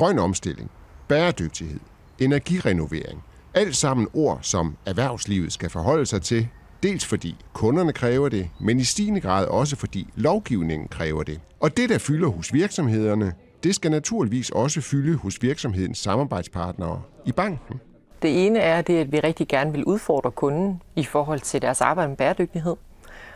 Grøn 0.00 0.18
omstilling, 0.18 0.70
bæredygtighed, 1.08 1.80
energirenovering. 2.18 3.24
Alt 3.54 3.76
sammen 3.76 4.08
ord, 4.14 4.38
som 4.42 4.76
erhvervslivet 4.86 5.52
skal 5.52 5.70
forholde 5.70 6.06
sig 6.06 6.22
til, 6.22 6.48
dels 6.82 7.04
fordi 7.04 7.36
kunderne 7.52 7.92
kræver 7.92 8.28
det, 8.28 8.50
men 8.60 8.80
i 8.80 8.84
stigende 8.84 9.20
grad 9.20 9.46
også 9.46 9.76
fordi 9.76 10.08
lovgivningen 10.16 10.88
kræver 10.88 11.22
det. 11.22 11.40
Og 11.60 11.76
det, 11.76 11.88
der 11.88 11.98
fylder 11.98 12.28
hos 12.28 12.52
virksomhederne, 12.52 13.34
det 13.62 13.74
skal 13.74 13.90
naturligvis 13.90 14.50
også 14.50 14.80
fylde 14.80 15.16
hos 15.16 15.42
virksomhedens 15.42 15.98
samarbejdspartnere 15.98 17.02
i 17.26 17.32
banken. 17.32 17.80
Det 18.22 18.46
ene 18.46 18.58
er 18.58 18.82
det, 18.82 18.98
at 18.98 19.12
vi 19.12 19.20
rigtig 19.20 19.48
gerne 19.48 19.72
vil 19.72 19.84
udfordre 19.84 20.30
kunden 20.30 20.82
i 20.96 21.04
forhold 21.04 21.40
til 21.40 21.62
deres 21.62 21.80
arbejde 21.80 22.08
med 22.08 22.16
bæredygtighed. 22.16 22.76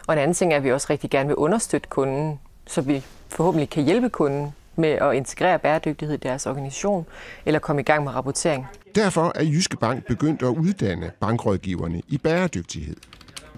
Og 0.07 0.13
en 0.15 0.19
anden 0.19 0.35
ting 0.35 0.53
er, 0.53 0.57
at 0.57 0.65
vi 0.65 0.73
også 0.73 0.87
rigtig 0.91 1.11
gerne 1.11 1.27
vil 1.27 1.37
understøtte 1.37 1.89
kunden, 1.89 2.41
så 2.67 2.81
vi 2.81 3.05
forhåbentlig 3.29 3.71
kan 3.71 3.85
hjælpe 3.85 4.09
kunden 4.09 4.53
med 4.77 4.91
at 4.91 5.15
integrere 5.15 5.59
bæredygtighed 5.59 6.15
i 6.15 6.19
deres 6.19 6.47
organisation 6.47 7.07
eller 7.47 7.61
komme 7.61 7.83
i 7.83 7.85
gang 7.85 8.05
med 8.05 8.15
rapportering. 8.15 8.67
Derfor 8.95 9.33
er 9.35 9.45
Jyske 9.45 9.77
Bank 9.77 10.07
begyndt 10.07 10.43
at 10.43 10.49
uddanne 10.49 11.11
bankrådgiverne 11.21 12.03
i 12.09 12.19
bæredygtighed. 12.19 12.97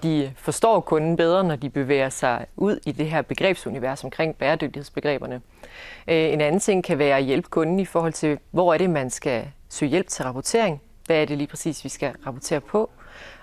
De 0.02 0.32
forstår 0.37 0.80
kunden 0.80 1.16
bedre, 1.16 1.45
når 1.45 1.56
de 1.56 1.70
bevæger 1.70 2.09
sig 2.09 2.46
ud 2.56 2.78
i 2.87 2.92
det 2.92 3.06
her 3.06 3.23
begrebsunivers 3.23 4.04
omkring 4.04 4.37
bæredygtighedsbegreberne. 4.37 5.40
Øh, 6.09 6.32
en 6.32 6.40
anden 6.40 6.60
ting 6.60 6.84
kan 6.84 6.98
være 6.98 7.16
at 7.16 7.24
hjælpe 7.24 7.48
kunden 7.48 7.80
i 7.80 7.84
forhold 7.84 8.12
til, 8.12 8.38
hvor 8.51 8.74
er 8.74 8.78
det, 8.78 8.90
man 8.90 9.10
skal 9.10 9.48
søge 9.68 9.90
hjælp 9.90 10.09
til 10.09 10.24
rapportering. 10.24 10.80
Hvad 11.06 11.16
er 11.16 11.24
det 11.24 11.38
lige 11.38 11.48
præcis, 11.48 11.84
vi 11.84 11.88
skal 11.88 12.12
rapportere 12.26 12.60
på? 12.60 12.90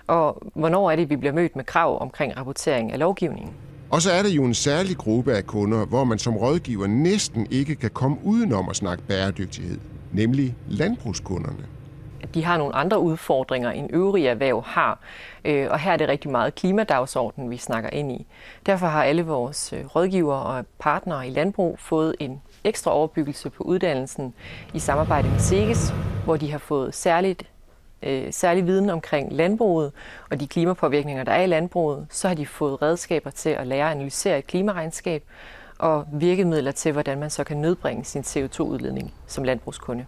Og 0.06 0.42
hvornår 0.54 0.90
er 0.90 0.96
det, 0.96 1.10
vi 1.10 1.16
bliver 1.16 1.32
mødt 1.32 1.56
med 1.56 1.64
krav 1.64 2.02
omkring 2.02 2.36
rapportering 2.36 2.92
af 2.92 2.98
lovgivningen? 2.98 3.54
Og 3.94 4.02
så 4.02 4.12
er 4.12 4.22
der 4.22 4.28
jo 4.28 4.44
en 4.44 4.54
særlig 4.54 4.96
gruppe 4.96 5.32
af 5.32 5.46
kunder, 5.46 5.86
hvor 5.86 6.04
man 6.04 6.18
som 6.18 6.36
rådgiver 6.36 6.86
næsten 6.86 7.46
ikke 7.50 7.74
kan 7.74 7.90
komme 7.90 8.16
udenom 8.24 8.68
at 8.68 8.76
snakke 8.76 9.04
bæredygtighed, 9.04 9.78
nemlig 10.12 10.54
landbrugskunderne. 10.68 11.66
De 12.34 12.44
har 12.44 12.58
nogle 12.58 12.74
andre 12.74 13.00
udfordringer, 13.00 13.70
end 13.70 13.90
øvrige 13.92 14.28
erhverv 14.28 14.64
har, 14.66 14.98
øh, 15.44 15.66
og 15.70 15.78
her 15.78 15.92
er 15.92 15.96
det 15.96 16.08
rigtig 16.08 16.30
meget 16.30 16.54
klimadagsordenen, 16.54 17.50
vi 17.50 17.56
snakker 17.56 17.90
ind 17.90 18.12
i. 18.12 18.26
Derfor 18.66 18.86
har 18.86 19.04
alle 19.04 19.22
vores 19.22 19.72
øh, 19.72 19.86
rådgivere 19.86 20.42
og 20.42 20.66
partnere 20.78 21.26
i 21.28 21.30
landbrug 21.30 21.78
fået 21.78 22.16
en 22.20 22.42
ekstra 22.64 22.90
overbyggelse 22.90 23.50
på 23.50 23.62
uddannelsen 23.62 24.34
i 24.74 24.78
samarbejde 24.78 25.28
med 25.28 25.38
SEGES, 25.38 25.94
hvor 26.24 26.36
de 26.36 26.50
har 26.50 26.58
fået 26.58 26.94
særligt 26.94 27.42
øh, 28.06 28.32
særlig 28.32 28.66
viden 28.66 28.90
omkring 28.90 29.32
landbruget 29.32 29.92
og 30.30 30.40
de 30.40 30.46
klimapåvirkninger, 30.46 31.24
der 31.24 31.32
er 31.32 31.42
i 31.42 31.46
landbruget, 31.46 32.06
så 32.10 32.28
har 32.28 32.34
de 32.34 32.46
fået 32.46 32.82
redskaber 32.82 33.30
til 33.30 33.50
at 33.50 33.66
lære 33.66 33.86
at 33.86 33.96
analysere 33.96 34.38
et 34.38 34.46
klimaregnskab 34.46 35.22
og 35.78 36.06
virkemidler 36.12 36.72
til, 36.72 36.92
hvordan 36.92 37.18
man 37.18 37.30
så 37.30 37.44
kan 37.44 37.56
nedbringe 37.56 38.04
sin 38.04 38.22
CO2-udledning 38.22 39.14
som 39.26 39.44
landbrugskunde. 39.44 40.06